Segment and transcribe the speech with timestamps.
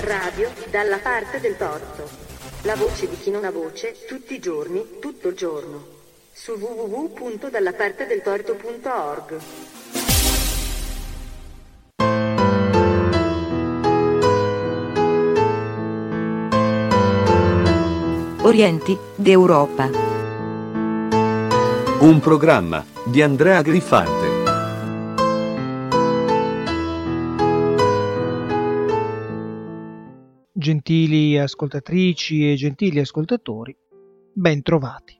[0.00, 2.06] Radio dalla parte del torto.
[2.62, 5.82] La voce di chi non ha voce, tutti i giorni, tutto il giorno.
[6.30, 9.38] Su www.dallapartedeltorto.org.
[18.42, 19.88] Orienti d'Europa.
[22.00, 24.37] Un programma di Andrea Griffante.
[30.60, 33.76] Gentili ascoltatrici e gentili ascoltatori,
[34.32, 35.16] ben trovati.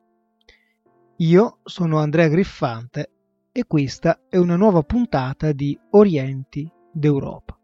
[1.18, 3.12] Io sono Andrea Griffante
[3.52, 7.56] e questa è una nuova puntata di Orienti d'Europa.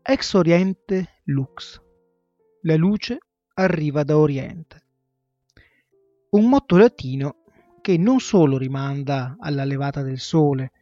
[0.00, 1.78] Ex Oriente Lux.
[2.62, 3.18] La luce
[3.52, 4.82] arriva da Oriente.
[6.30, 7.42] Un motto latino
[7.82, 10.72] che non solo rimanda alla levata del sole,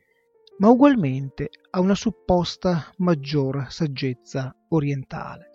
[0.59, 5.51] ma ugualmente a una supposta maggior saggezza orientale.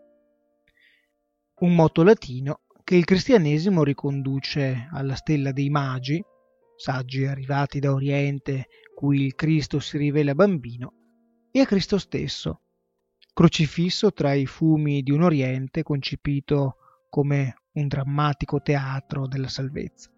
[1.62, 6.24] Un motto latino che il cristianesimo riconduce alla stella dei magi,
[6.76, 10.94] saggi arrivati da Oriente, cui il Cristo si rivela bambino,
[11.52, 12.62] e a Cristo stesso,
[13.34, 16.78] crocifisso tra i fumi di un Oriente concepito
[17.10, 20.12] come un drammatico teatro della salvezza.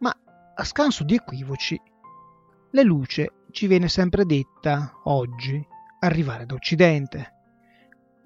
[0.00, 0.14] Ma
[0.56, 1.80] a scanso di equivoci,
[2.74, 5.64] la luce ci viene sempre detta, oggi,
[6.00, 7.32] arrivare da Occidente,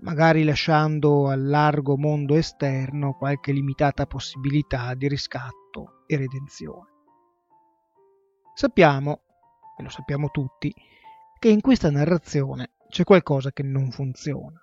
[0.00, 6.88] magari lasciando al largo mondo esterno qualche limitata possibilità di riscatto e redenzione.
[8.54, 9.20] Sappiamo,
[9.76, 10.72] e lo sappiamo tutti,
[11.38, 14.58] che in questa narrazione c'è qualcosa che non funziona.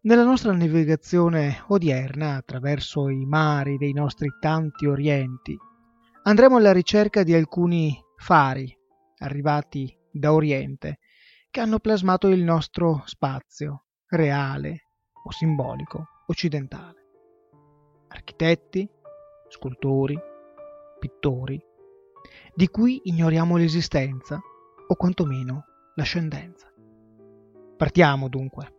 [0.00, 5.54] Nella nostra navigazione odierna attraverso i mari dei nostri tanti orienti
[6.22, 8.76] andremo alla ricerca di alcuni fari
[9.18, 10.98] arrivati da Oriente
[11.50, 14.88] che hanno plasmato il nostro spazio reale
[15.24, 17.04] o simbolico occidentale.
[18.08, 18.88] Architetti,
[19.48, 20.18] scultori,
[20.98, 21.60] pittori,
[22.54, 24.40] di cui ignoriamo l'esistenza
[24.88, 25.64] o quantomeno
[25.94, 26.72] l'ascendenza.
[27.76, 28.75] Partiamo dunque.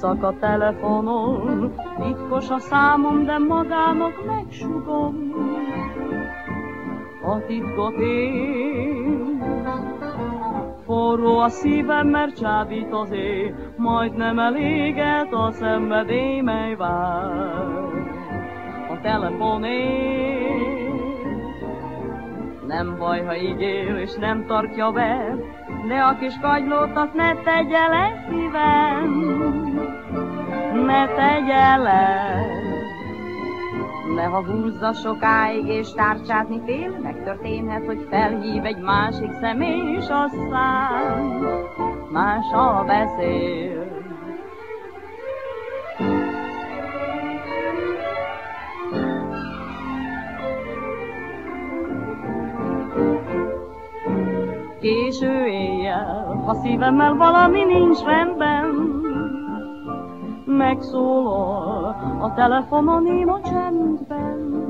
[0.00, 5.14] Éjszaka telefonon, titkos a számom, de magának megsugom.
[7.22, 9.42] A titkot én,
[10.84, 17.68] forró a szívem, mert csábít az ég, majd nem eléget a szenvedély, mely vár.
[18.90, 19.64] A telefon
[22.66, 25.36] nem baj, ha ígér, és nem tartja be,
[25.88, 29.29] de a kis kagylót azt ne tegye le szívem,
[30.90, 32.04] ne tegye le.
[34.14, 41.42] Ne ha húzza sokáig és tárcsátni fél, megtörténhet, hogy felhív egy másik személy, és aztán
[42.12, 43.88] mással beszél.
[54.80, 58.59] Késő éjjel, ha szívemmel valami nincs rendben,
[60.60, 61.84] megszólal
[62.20, 64.60] a telefonon én a csendben.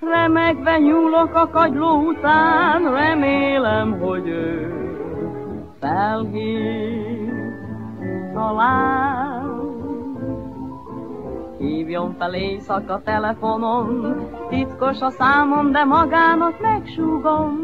[0.00, 4.74] Remegve nyúlok a kagyló után, remélem, hogy ő
[5.80, 7.32] felhív
[8.34, 9.54] talán.
[11.58, 14.16] Hívjon fel éjszaka telefonon,
[14.48, 17.54] titkos a számom, de magának megsúgom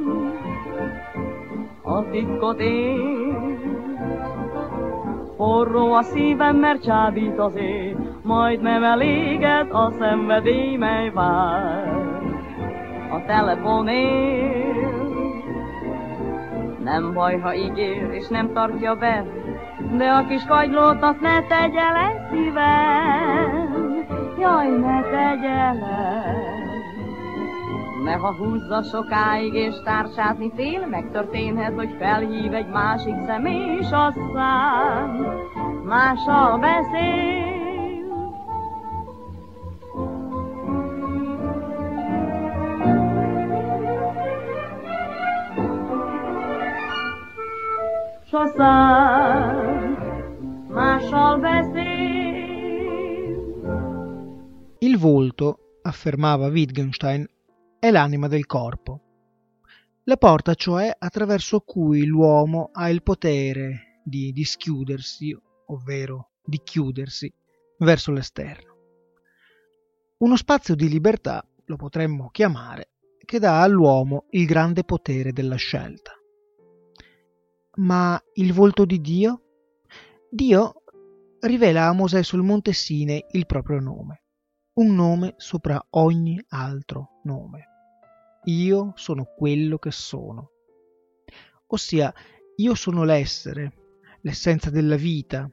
[1.83, 3.52] a titkot én.
[5.43, 11.97] Forró a szívem, mert csábít az ég, majd nem eléget a szenvedély, mely vár.
[13.11, 14.75] A telefon él,
[16.85, 19.25] nem baj, ha ígér, és nem tartja be,
[19.97, 24.07] de a kis kagylót azt ne tegye le szívem,
[24.39, 26.22] jaj, ne tegye le.
[28.05, 35.27] Ne ha húzza sokáig és tárcsátni fél, megtörténhet, hogy felhív egy másik személy, és aztán
[35.85, 37.33] mással beszél.
[50.69, 50.99] ma
[54.79, 57.29] Il volto, affermava Wittgenstein,
[57.83, 59.01] è l'anima del corpo.
[60.05, 65.37] La porta, cioè, attraverso cui l'uomo ha il potere di dischiudersi,
[65.67, 67.35] ovvero di chiudersi,
[67.79, 68.77] verso l'esterno.
[70.19, 72.91] Uno spazio di libertà, lo potremmo chiamare,
[73.25, 76.13] che dà all'uomo il grande potere della scelta.
[77.79, 79.43] Ma il volto di Dio?
[80.31, 80.85] Dio
[81.41, 84.23] rivela a Mosè sul monte Sine il proprio nome,
[84.75, 87.71] un nome sopra ogni altro nome.
[88.47, 90.51] Io sono quello che sono.
[91.69, 92.13] Ossia,
[92.57, 93.73] io sono l'essere,
[94.23, 95.49] l'essenza della vita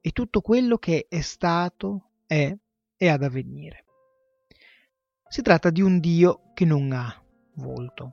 [0.00, 2.54] e tutto quello che è stato, è
[2.96, 3.84] e ha da venire.
[5.26, 7.22] Si tratta di un Dio che non ha
[7.54, 8.12] volto.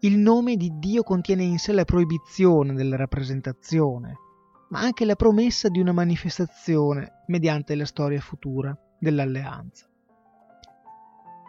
[0.00, 4.18] Il nome di Dio contiene in sé la proibizione della rappresentazione,
[4.68, 9.90] ma anche la promessa di una manifestazione mediante la storia futura dell'alleanza.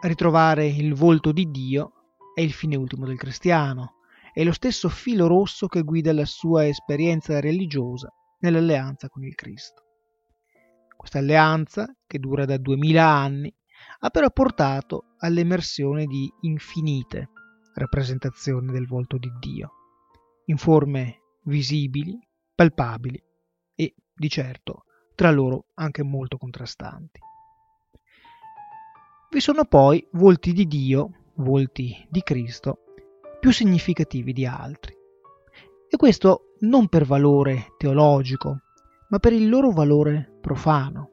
[0.00, 1.92] Ritrovare il volto di Dio
[2.32, 3.96] è il fine ultimo del cristiano,
[4.32, 8.08] è lo stesso filo rosso che guida la sua esperienza religiosa
[8.38, 9.82] nell'alleanza con il Cristo.
[10.96, 13.52] Questa alleanza, che dura da duemila anni,
[14.00, 17.30] ha però portato all'emersione di infinite
[17.74, 19.72] rappresentazioni del volto di Dio,
[20.44, 22.16] in forme visibili,
[22.54, 23.20] palpabili
[23.74, 24.84] e, di certo,
[25.16, 27.18] tra loro anche molto contrastanti.
[29.30, 32.78] Vi sono poi volti di Dio, volti di Cristo,
[33.38, 34.96] più significativi di altri.
[35.86, 38.62] E questo non per valore teologico,
[39.10, 41.10] ma per il loro valore profano,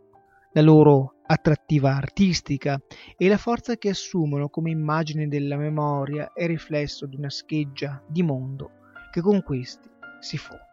[0.53, 2.81] la loro attrattiva artistica
[3.17, 8.23] e la forza che assumono come immagine della memoria e riflesso di una scheggia di
[8.23, 8.71] mondo
[9.11, 9.89] che con questi
[10.21, 10.63] si fonde.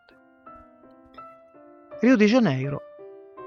[1.98, 2.80] Rio de Janeiro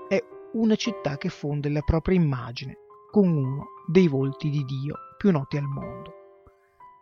[0.09, 0.21] è
[0.51, 2.79] una città che fonde la propria immagine
[3.15, 6.11] con uno dei volti di Dio più noti al mondo,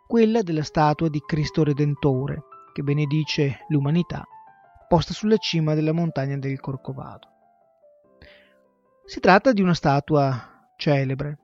[0.06, 4.22] quella della statua di Cristo Redentore che benedice l'umanità
[4.86, 7.26] posta sulla cima della montagna del Corcovado.
[9.04, 11.38] Si tratta di una statua celebre,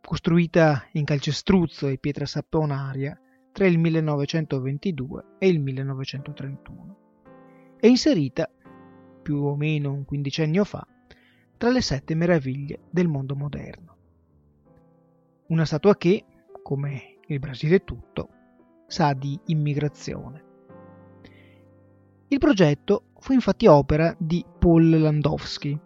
[0.00, 3.16] costruita in calcestruzzo e pietra saponaria
[3.52, 6.96] tra il 1922 e il 1931
[7.78, 8.50] e inserita,
[9.22, 10.84] più o meno un quindicennio fa,
[11.56, 13.97] tra le sette meraviglie del mondo moderno.
[15.48, 16.26] Una statua che,
[16.62, 18.28] come il Brasile tutto,
[18.86, 20.44] sa di immigrazione.
[22.28, 25.78] Il progetto fu infatti opera di Paul Landowski,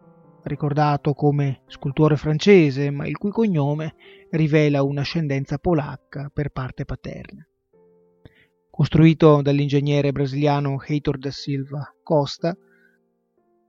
[0.43, 3.95] ricordato come scultore francese, ma il cui cognome
[4.31, 7.47] rivela un'ascendenza polacca per parte paterna.
[8.69, 12.53] Costruito dall'ingegnere brasiliano Heitor da Silva Costa,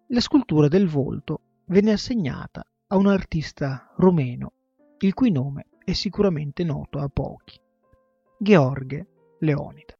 [0.07, 4.53] la scultura del volto venne assegnata a un artista romeno,
[4.97, 7.59] il cui nome è sicuramente noto a pochi,
[8.37, 9.05] Gheorghe
[9.39, 9.97] Leonida.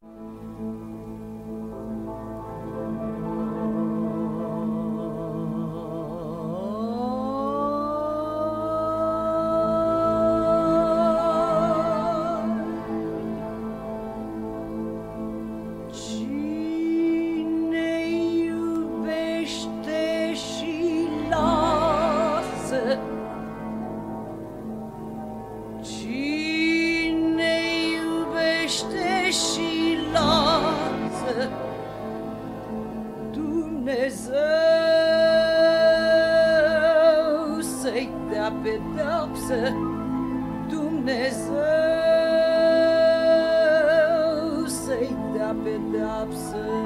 [41.05, 41.53] Dumnezeu
[44.65, 46.82] să-i dea pedeapsă.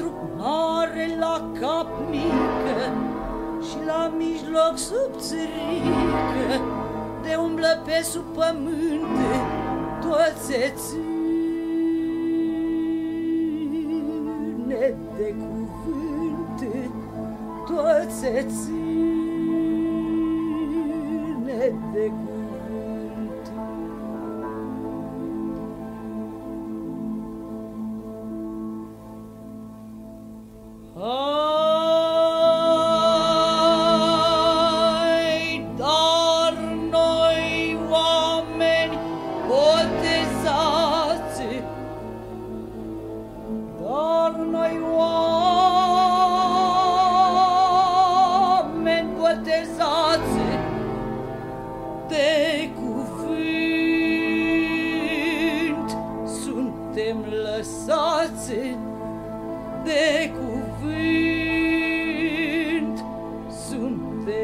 [0.00, 2.92] La trup mare, la cap mică
[3.68, 6.60] Și la mijloc subțirică
[7.22, 9.18] De umblă pe sub pământ
[10.00, 11.14] Toți ține
[15.16, 16.60] de cuvânt
[17.66, 18.26] Toți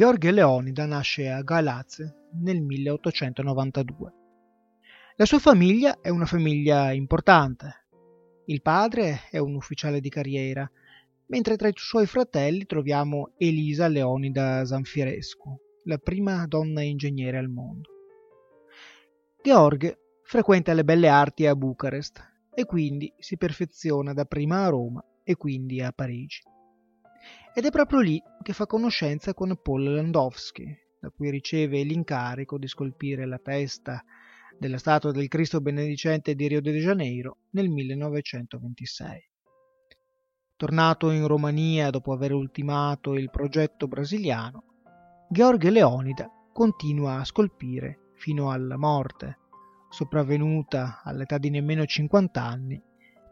[0.00, 1.98] Gheorghe Leonida nasce a Galaz
[2.40, 4.12] nel 1892.
[5.16, 7.84] La sua famiglia è una famiglia importante.
[8.46, 10.66] Il padre è un ufficiale di carriera,
[11.26, 15.54] mentre tra i suoi fratelli troviamo Elisa Leonida Zanfirescu,
[15.84, 17.90] la prima donna ingegnere al mondo.
[19.42, 25.36] Gheorghe frequenta le belle arti a Bucarest e quindi si perfeziona dapprima a Roma e
[25.36, 26.40] quindi a Parigi.
[27.52, 30.64] Ed è proprio lì che fa conoscenza con Paul Landowski,
[31.00, 34.04] da cui riceve l'incarico di scolpire la testa
[34.56, 39.28] della statua del Cristo Benedicente di Rio de Janeiro nel 1926.
[40.54, 44.64] Tornato in Romania dopo aver ultimato il progetto brasiliano,
[45.28, 49.38] Gheorghe Leonida continua a scolpire fino alla morte,
[49.88, 52.80] sopravvenuta all'età di nemmeno 50 anni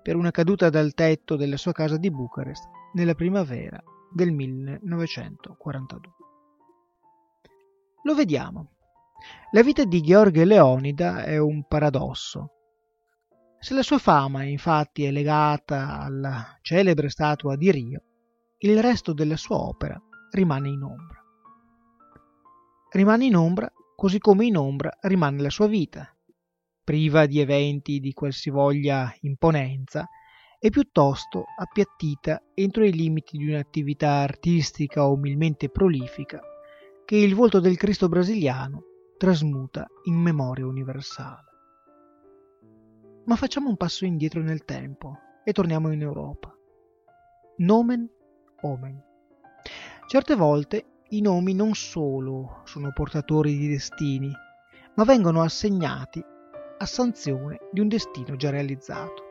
[0.02, 3.80] per una caduta dal tetto della sua casa di Bucarest nella primavera
[4.12, 6.12] del 1942.
[8.02, 8.72] Lo vediamo.
[9.50, 12.52] La vita di Gheorghe Leonida è un paradosso.
[13.58, 18.02] Se la sua fama infatti è legata alla celebre statua di Rio,
[18.58, 20.00] il resto della sua opera
[20.30, 21.22] rimane in ombra.
[22.90, 26.08] Rimane in ombra così come in ombra rimane la sua vita,
[26.84, 30.08] priva di eventi di qualsivoglia imponenza
[30.60, 36.40] e piuttosto appiattita entro i limiti di un'attività artistica umilmente prolifica
[37.04, 38.82] che il volto del Cristo brasiliano
[39.16, 41.44] trasmuta in memoria universale.
[43.24, 46.54] Ma facciamo un passo indietro nel tempo e torniamo in Europa.
[47.58, 48.08] Nomen
[48.62, 49.02] omen.
[50.06, 54.30] Certe volte i nomi non solo sono portatori di destini,
[54.94, 56.22] ma vengono assegnati
[56.78, 59.27] a sanzione di un destino già realizzato.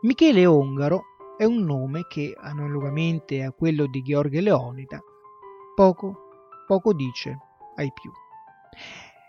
[0.00, 1.02] Michele Ongaro
[1.36, 5.00] è un nome che, analogamente a quello di Gheorghe Leonida,
[5.74, 7.36] poco, poco dice
[7.74, 8.08] ai più.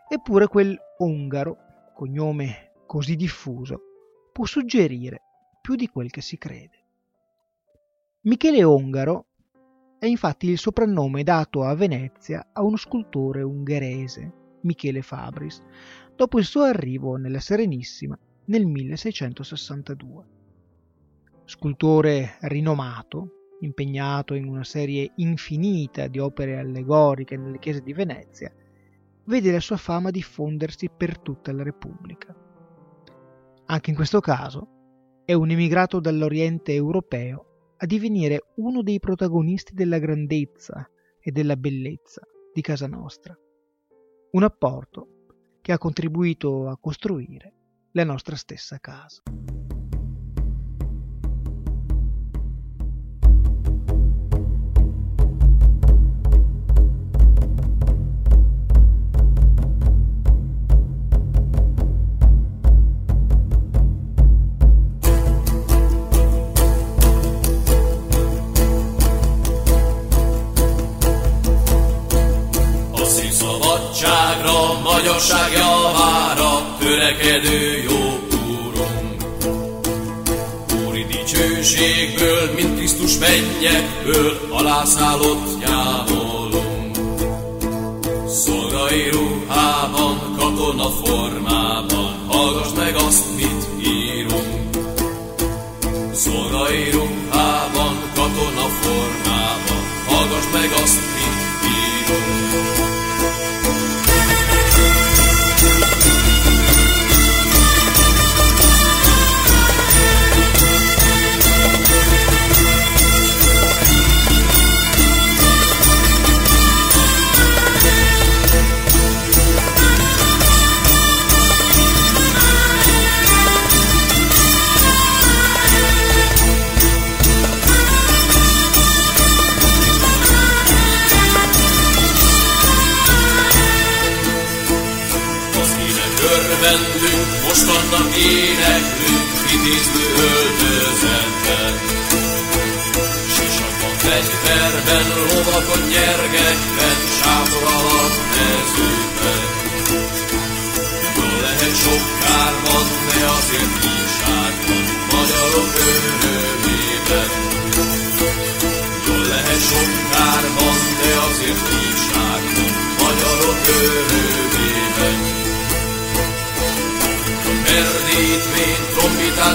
[0.08, 1.58] Eppure quel Ongaro,
[1.96, 3.82] cognome così diffuso,
[4.32, 5.24] può suggerire
[5.60, 6.86] più di quel che si crede.
[8.22, 9.26] Michele Ongaro
[9.98, 15.64] è infatti il soprannome dato a Venezia a uno scultore ungherese, Michele Fabris,
[16.16, 20.38] dopo il suo arrivo nella Serenissima nel 1662.
[21.50, 28.54] Scultore rinomato, impegnato in una serie infinita di opere allegoriche nelle chiese di Venezia,
[29.24, 32.36] vede la sua fama diffondersi per tutta la Repubblica.
[33.66, 39.98] Anche in questo caso è un emigrato dall'Oriente europeo a divenire uno dei protagonisti della
[39.98, 40.88] grandezza
[41.20, 42.22] e della bellezza
[42.54, 43.36] di casa nostra.
[44.34, 45.26] Un apporto
[45.62, 47.54] che ha contribuito a costruire
[47.94, 49.24] la nostra stessa casa.
[83.60, 86.98] Krisztus mennyekből, alászállott jávolunk.
[88.28, 91.59] Szolgai ruhában, katona formában,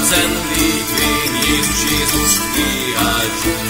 [0.05, 3.63] a szentlék fényét Jézus kiáltsuk.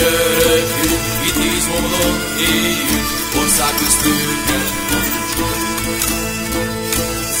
[0.00, 3.08] Örökjük, itt tíz módon éljük,
[3.40, 5.56] ország köztőket mondjuk.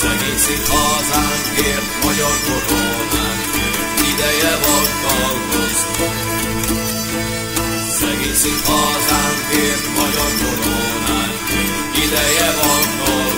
[0.00, 1.88] Szegény szép hazánkért,
[4.12, 6.08] ideje van dolgozni.
[7.98, 8.34] Szegény
[8.66, 13.33] hazánkért, magyar koronánkért, ideje van dolgozni.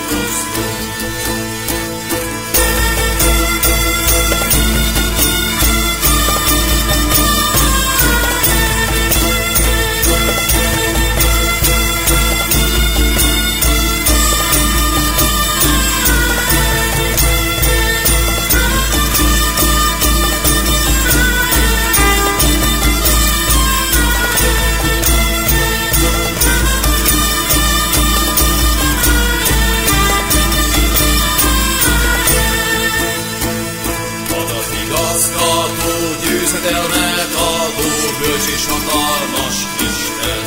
[35.16, 39.56] Igazgató, győzedelmet adó, bölcs és hatalmas
[39.88, 40.44] Isten.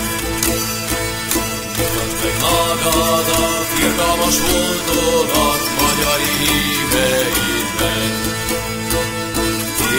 [1.77, 8.13] Mutasd meg magadat, irgalmas voltodat, magyar híveidben.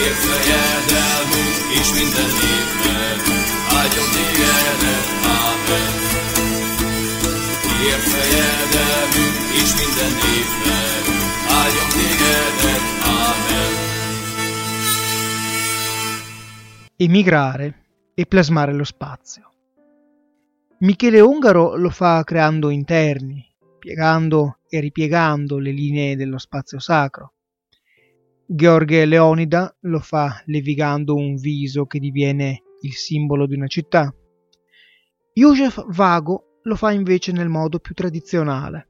[0.03, 3.19] Ért fejedelmünk és minden népnek,
[3.79, 5.07] áldjon tégedet,
[5.41, 5.93] Ámen.
[7.87, 11.03] Ért fejedelmünk és minden népnek,
[11.59, 13.90] áldjon tégedet, Amen.
[17.03, 19.49] Emigrare e plasmare lo spazio.
[20.81, 23.43] Michele Ungaro lo fa creando interni,
[23.79, 27.33] piegando e ripiegando le linee dello spazio sacro.
[28.45, 34.13] Gheorghe Leonida lo fa levigando un viso che diviene il simbolo di una città.
[35.33, 38.89] József Vago lo fa invece nel modo più tradizionale,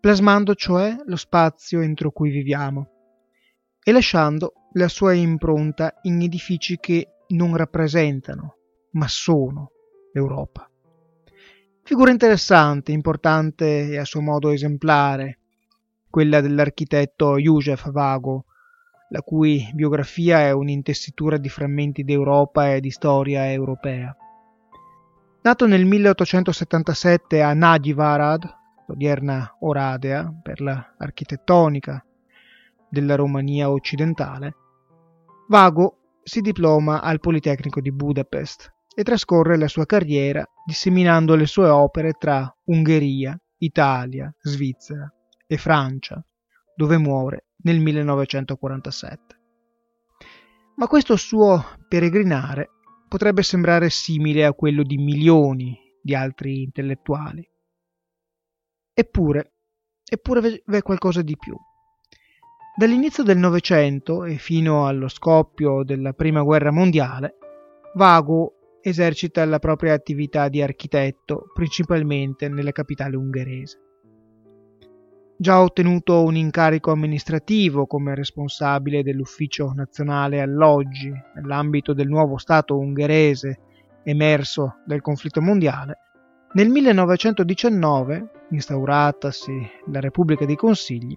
[0.00, 2.88] plasmando cioè lo spazio entro cui viviamo
[3.80, 8.56] e lasciando la sua impronta in edifici che non rappresentano,
[8.92, 9.70] ma sono
[10.12, 10.68] l'Europa.
[11.82, 15.38] Figura interessante, importante e a suo modo esemplare,
[16.10, 18.44] quella dell'architetto József Vago,
[19.10, 24.14] la cui biografia è un'intessitura di frammenti d'Europa e di storia europea.
[25.40, 32.04] Nato nel 1877 a Nagyvarad, l'odierna Oradea, per l'architettonica
[32.88, 34.54] della Romania occidentale,
[35.48, 35.96] Vago
[36.28, 42.12] si diploma al Politecnico di Budapest e trascorre la sua carriera disseminando le sue opere
[42.12, 45.10] tra Ungheria, Italia, Svizzera
[45.46, 46.22] e Francia,
[46.76, 49.40] dove muore nel 1947.
[50.76, 52.72] Ma questo suo peregrinare
[53.08, 57.42] potrebbe sembrare simile a quello di milioni di altri intellettuali.
[58.92, 59.54] Eppure,
[60.04, 61.56] eppure v'è qualcosa di più.
[62.78, 67.34] Dall'inizio del Novecento e fino allo scoppio della Prima Guerra Mondiale,
[67.94, 73.80] Vago esercita la propria attività di architetto principalmente nella capitale ungherese.
[75.36, 83.58] Già ottenuto un incarico amministrativo come responsabile dell'Ufficio Nazionale Alloggi nell'ambito del nuovo Stato ungherese
[84.04, 85.96] emerso dal conflitto mondiale,
[86.52, 91.16] nel 1919, instauratasi la Repubblica dei Consigli,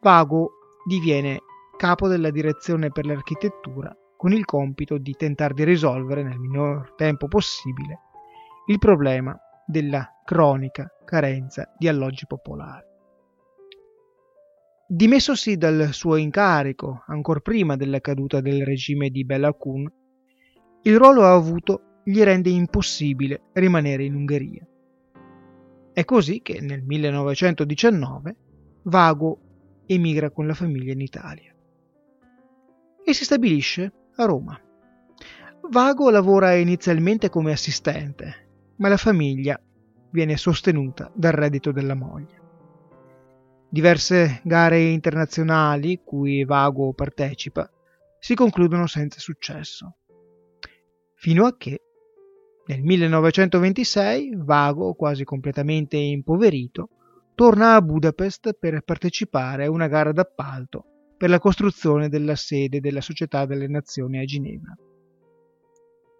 [0.00, 0.52] Vago
[0.84, 1.40] diviene
[1.76, 7.26] capo della direzione per l'architettura con il compito di tentare di risolvere nel minor tempo
[7.26, 8.00] possibile
[8.66, 12.86] il problema della cronica carenza di alloggi popolari.
[14.86, 19.90] Dimessosi dal suo incarico ancor prima della caduta del regime di Bela Kun,
[20.82, 24.66] il ruolo avuto gli rende impossibile rimanere in Ungheria.
[25.92, 28.36] È così che nel 1919
[28.82, 29.49] Vago
[29.94, 31.54] emigra con la famiglia in Italia
[33.02, 34.58] e si stabilisce a Roma.
[35.68, 39.60] Vago lavora inizialmente come assistente, ma la famiglia
[40.10, 42.38] viene sostenuta dal reddito della moglie.
[43.68, 47.70] Diverse gare internazionali cui Vago partecipa
[48.18, 49.96] si concludono senza successo,
[51.14, 51.80] fino a che
[52.66, 56.90] nel 1926 Vago, quasi completamente impoverito,
[57.40, 63.00] torna a Budapest per partecipare a una gara d'appalto per la costruzione della sede della
[63.00, 64.76] Società delle Nazioni a Ginevra.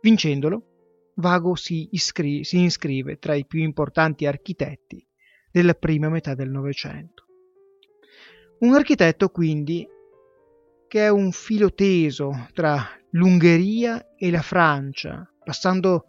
[0.01, 5.07] Vincendolo, Vago si, iscri- si iscrive tra i più importanti architetti
[5.53, 7.27] della prima metà del Novecento.
[8.61, 9.87] Un architetto quindi
[10.89, 16.07] che è un filo teso tra l'Ungheria e la Francia, passando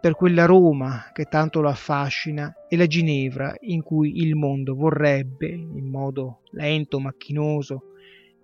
[0.00, 5.48] per quella Roma che tanto lo affascina e la Ginevra in cui il mondo vorrebbe,
[5.48, 7.94] in modo lento, macchinoso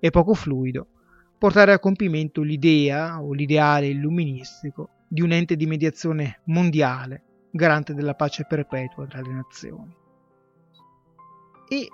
[0.01, 0.87] e poco fluido,
[1.39, 8.15] portare a compimento l'idea o l'ideale illuministico di un ente di mediazione mondiale, garante della
[8.15, 9.97] pace perpetua tra le nazioni.
[11.69, 11.89] E,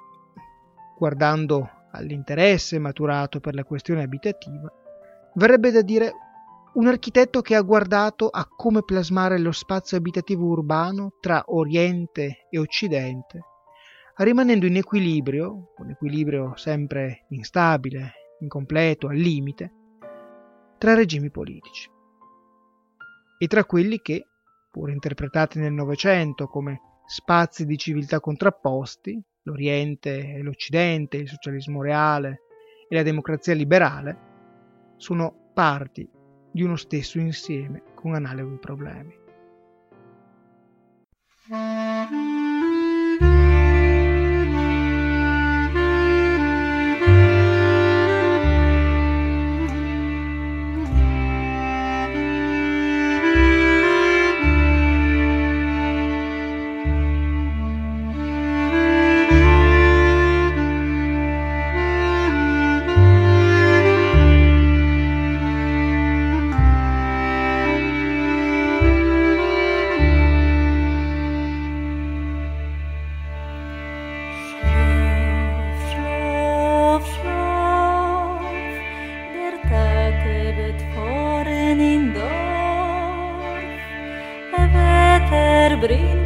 [0.96, 4.72] guardando all'interesse maturato per la questione abitativa,
[5.34, 6.12] verrebbe da dire
[6.72, 12.58] un architetto che ha guardato a come plasmare lo spazio abitativo urbano tra Oriente e
[12.58, 13.44] Occidente,
[14.16, 19.72] rimanendo in equilibrio, un equilibrio sempre instabile, incompleto, al limite,
[20.78, 21.90] tra regimi politici.
[23.38, 24.26] E tra quelli che,
[24.70, 32.42] pur interpretati nel Novecento come spazi di civiltà contrapposti, l'Oriente e l'Occidente, il socialismo reale
[32.88, 34.28] e la democrazia liberale,
[34.98, 36.08] sono parti
[36.52, 39.19] di uno stesso insieme con analoghi problemi.
[85.80, 86.19] Madrid.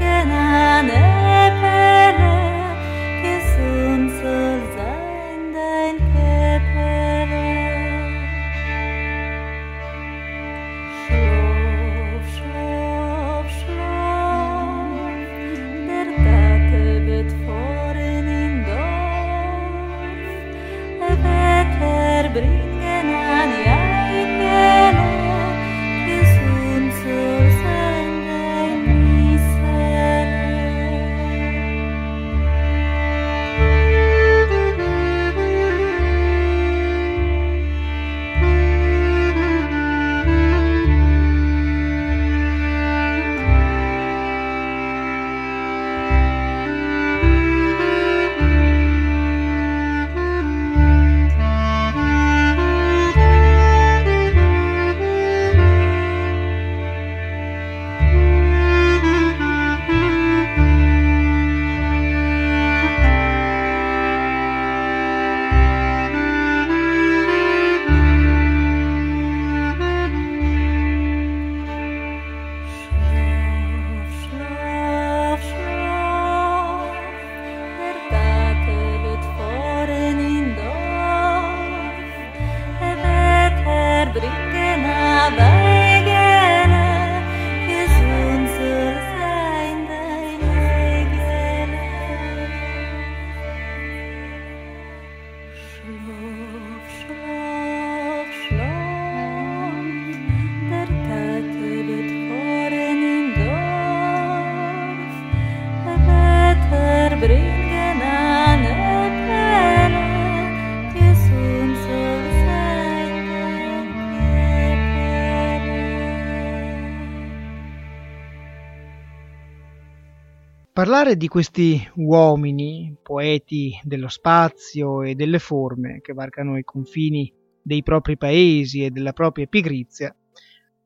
[120.84, 127.82] Parlare di questi uomini, poeti dello spazio e delle forme che varcano i confini dei
[127.82, 130.14] propri paesi e della propria pigrizia,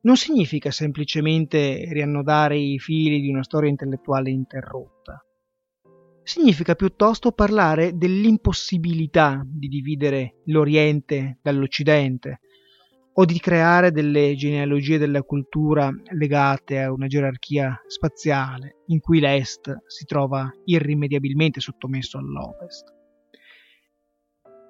[0.03, 5.21] non significa semplicemente riannodare i fili di una storia intellettuale interrotta.
[6.23, 12.39] Significa piuttosto parlare dell'impossibilità di dividere l'Oriente dall'Occidente
[13.19, 19.75] o di creare delle genealogie della cultura legate a una gerarchia spaziale in cui l'Est
[19.87, 22.95] si trova irrimediabilmente sottomesso all'Ovest.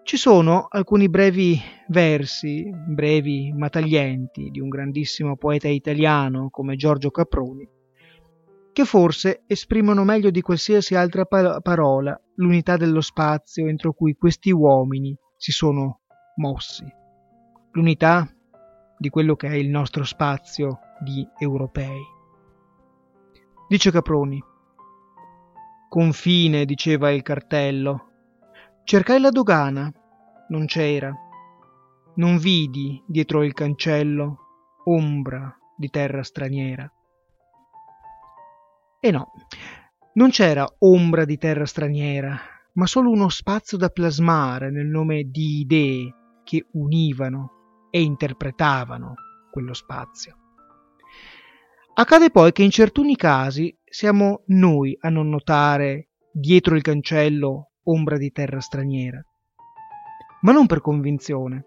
[0.01, 7.11] Ci sono alcuni brevi versi, brevi ma taglienti, di un grandissimo poeta italiano come Giorgio
[7.11, 7.69] Caproni,
[8.73, 14.49] che forse esprimono meglio di qualsiasi altra pa- parola l'unità dello spazio entro cui questi
[14.49, 15.99] uomini si sono
[16.37, 16.97] mossi.
[17.73, 18.27] L'unità
[18.99, 22.01] di quello che è il nostro spazio di europei.
[23.69, 24.43] Dice Caproni.
[25.87, 28.07] Confine, diceva il cartello.
[28.83, 29.89] Cercai la dogana,
[30.49, 31.15] non c'era.
[32.15, 34.37] Non vidi dietro il cancello
[34.83, 36.91] ombra di terra straniera.
[38.99, 39.31] E no,
[40.15, 42.37] non c'era ombra di terra straniera,
[42.73, 47.58] ma solo uno spazio da plasmare nel nome di idee che univano
[47.89, 49.13] e interpretavano
[49.51, 50.35] quello spazio.
[51.95, 58.17] Accade poi che in certuni casi siamo noi a non notare dietro il cancello ombra
[58.17, 59.21] di terra straniera
[60.41, 61.65] ma non per convinzione,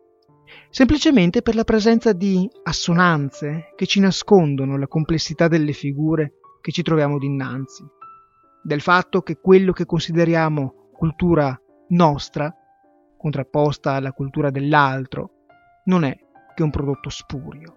[0.70, 6.82] semplicemente per la presenza di assonanze che ci nascondono la complessità delle figure che ci
[6.82, 7.84] troviamo dinanzi,
[8.62, 11.58] del fatto che quello che consideriamo cultura
[11.88, 12.54] nostra,
[13.18, 15.41] contrapposta alla cultura dell'altro,
[15.84, 16.16] non è
[16.54, 17.76] che un prodotto spurio.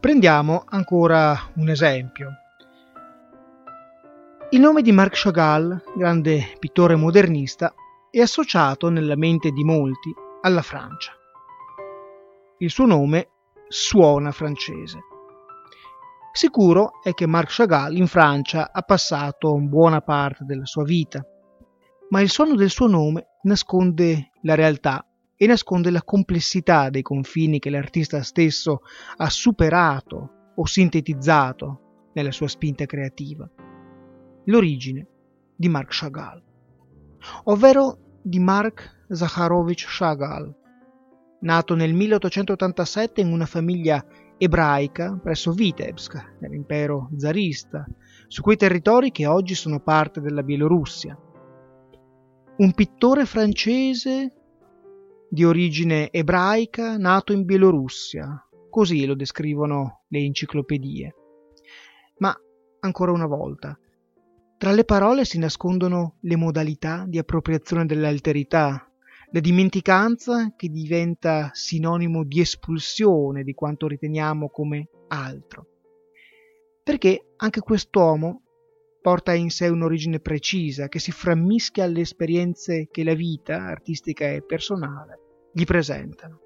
[0.00, 2.30] Prendiamo ancora un esempio.
[4.50, 7.74] Il nome di Marc Chagall, grande pittore modernista,
[8.10, 11.12] è associato nella mente di molti alla Francia.
[12.58, 13.28] Il suo nome
[13.68, 15.00] suona francese.
[16.32, 21.24] Sicuro è che Marc Chagall in Francia ha passato buona parte della sua vita,
[22.10, 25.07] ma il suono del suo nome nasconde la realtà
[25.38, 28.80] e nasconde la complessità dei confini che l'artista stesso
[29.16, 33.48] ha superato o sintetizzato nella sua spinta creativa.
[34.44, 35.06] L'origine
[35.56, 36.42] di Marc Chagall
[37.44, 40.54] ovvero di Mark Zakharovich Chagall,
[41.40, 44.04] nato nel 1887 in una famiglia
[44.36, 47.86] ebraica presso Vitebsk, nell'impero zarista,
[48.26, 51.18] su quei territori che oggi sono parte della Bielorussia.
[52.58, 54.32] Un pittore francese
[55.28, 61.14] di origine ebraica nato in Bielorussia, così lo descrivono le enciclopedie.
[62.18, 62.34] Ma
[62.80, 63.78] ancora una volta,
[64.56, 68.90] tra le parole si nascondono le modalità di appropriazione dell'alterità,
[69.30, 75.66] la dimenticanza che diventa sinonimo di espulsione di quanto riteniamo come altro.
[76.82, 78.42] Perché anche quest'uomo
[79.08, 84.42] porta in sé un'origine precisa che si frammischia alle esperienze che la vita, artistica e
[84.42, 85.18] personale,
[85.52, 86.40] gli presentano.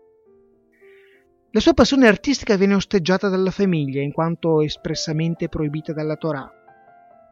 [1.50, 6.50] La sua passione artistica viene osteggiata dalla famiglia in quanto espressamente proibita dalla Torah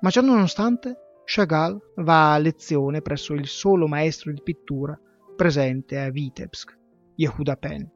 [0.00, 4.98] ma ciò nonostante, Chagall va a lezione presso il solo maestro di pittura
[5.36, 6.76] presente a Vitebsk,
[7.16, 7.90] Yehuda Pen.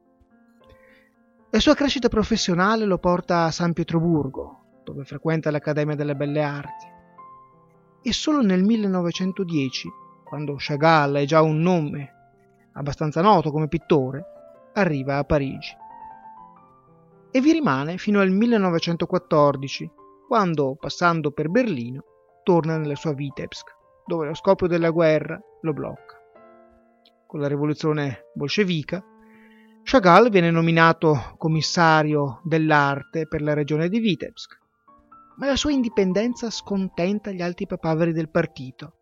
[1.51, 6.93] La sua crescita professionale lo porta a San Pietroburgo, dove frequenta l'Accademia delle Belle Arti.
[8.07, 9.89] E solo nel 1910,
[10.25, 12.13] quando Chagall è già un nome
[12.75, 14.25] abbastanza noto come pittore,
[14.75, 15.75] arriva a Parigi.
[17.31, 19.91] E vi rimane fino al 1914,
[20.29, 22.05] quando, passando per Berlino,
[22.43, 26.21] torna nella sua Vitebsk, dove lo scoppio della guerra lo blocca.
[27.27, 29.03] Con la rivoluzione bolscevica,
[29.83, 34.61] Chagall viene nominato commissario dell'arte per la regione di Vitebsk,
[35.37, 38.99] ma la sua indipendenza scontenta gli alti papaveri del partito.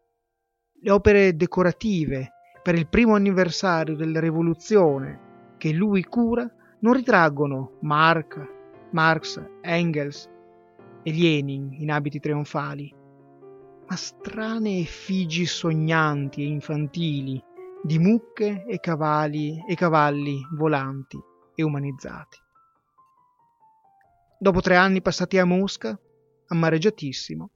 [0.80, 6.48] Le opere decorative per il primo anniversario della rivoluzione che lui cura
[6.80, 8.36] non ritraggono Marx,
[8.92, 10.28] Marx, Engels
[11.02, 12.92] e Lenin in abiti trionfali,
[13.86, 17.42] ma strane effigi sognanti e infantili
[17.82, 21.18] di mucche e cavalli e cavalli volanti
[21.54, 22.38] e umanizzati.
[24.38, 25.98] Dopo tre anni passati a Mosca,
[26.52, 27.50] amareggiatissimo,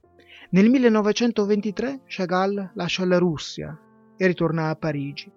[0.49, 3.77] nel 1923 Chagall lascia la Russia
[4.17, 5.31] e ritorna a Parigi.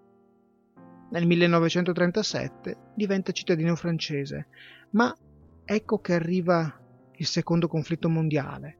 [1.11, 4.49] Nel 1937 diventa cittadino francese,
[4.90, 5.14] ma
[5.64, 6.81] ecco che arriva
[7.16, 8.79] il secondo conflitto mondiale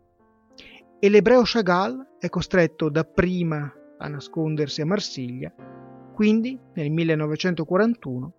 [0.99, 5.53] e l'ebreo Chagall è costretto dapprima a nascondersi a Marsiglia,
[6.15, 8.35] quindi nel 1941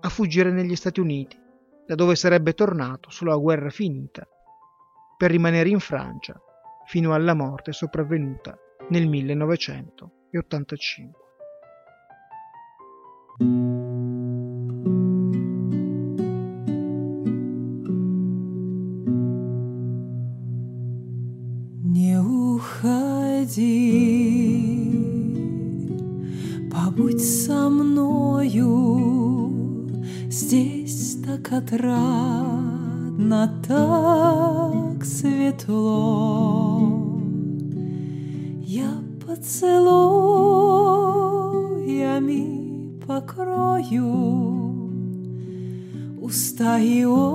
[0.00, 1.38] a fuggire negli Stati Uniti,
[1.86, 4.26] da dove sarebbe tornato solo a guerra finita,
[5.17, 6.39] per rimanere in Francia
[6.85, 8.57] fino alla morte sopravvenuta
[8.89, 11.11] nel 1985.
[21.83, 23.61] Не уходи,
[26.69, 28.67] побудь со мною,
[30.29, 34.74] здесь так отрадно, так
[35.06, 36.80] Светло.
[38.62, 38.90] Я
[39.24, 40.16] поцелуями
[43.06, 44.46] покрою
[46.20, 47.34] уста и очи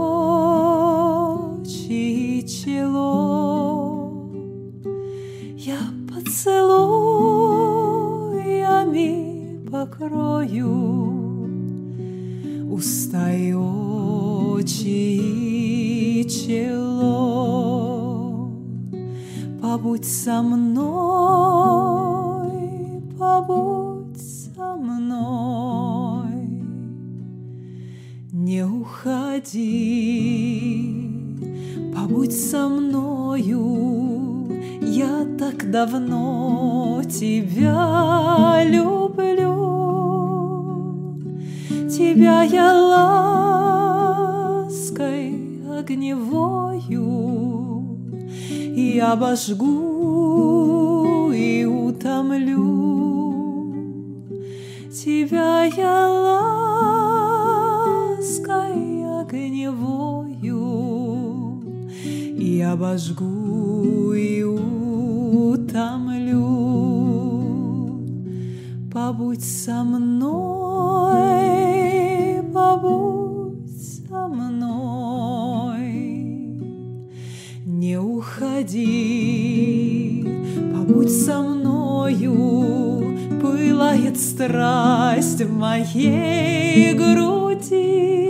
[2.40, 4.12] и чело.
[5.58, 5.80] Я
[6.14, 6.72] поцелуями
[9.72, 10.72] покрою
[12.70, 15.20] уста и очи
[16.20, 16.81] и чело.
[19.82, 20.92] Побудь со мной,
[23.18, 26.46] побудь со мной,
[28.32, 29.66] не уходи,
[31.96, 34.50] побудь со мною,
[34.84, 39.98] я так давно тебя люблю,
[41.90, 42.72] тебя я
[44.62, 45.34] лаской
[45.80, 47.51] огневою
[48.92, 49.72] и обожгу
[51.32, 52.62] и утомлю.
[54.92, 56.10] Тебя я
[58.20, 60.60] лаской огневою
[62.38, 65.72] и обожгу и утомлю.
[68.92, 70.11] Побудь со мной,
[85.44, 88.22] в моей груди.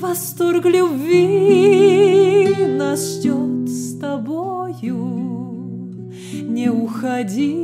[0.00, 4.96] Восторг любви нас ждет с тобою.
[6.42, 7.63] Не уходи,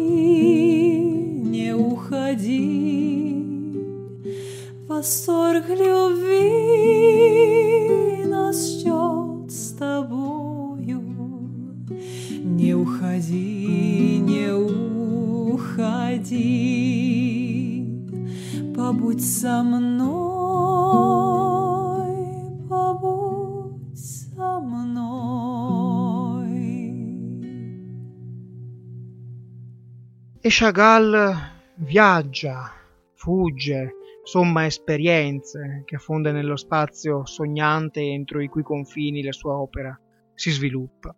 [30.53, 31.37] Chagall
[31.77, 32.73] viaggia,
[33.15, 39.97] fugge, somma esperienze che fonde nello spazio sognante entro i cui confini la sua opera
[40.35, 41.15] si sviluppa.